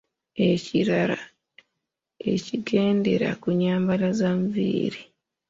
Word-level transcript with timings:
Ekirala 0.49 1.19
ekigendera 2.33 3.29
ku 3.41 3.47
nnyambala 3.53 4.07
ze 4.19 4.29
nviiri. 4.41 5.01